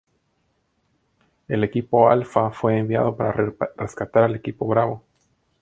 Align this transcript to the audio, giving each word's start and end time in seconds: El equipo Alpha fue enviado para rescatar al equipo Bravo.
El 1.47 1.63
equipo 1.63 2.09
Alpha 2.09 2.49
fue 2.49 2.75
enviado 2.79 3.15
para 3.15 3.53
rescatar 3.77 4.23
al 4.23 4.33
equipo 4.35 4.65
Bravo. 4.65 5.03